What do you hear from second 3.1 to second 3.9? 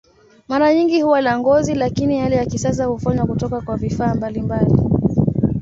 kutoka kwa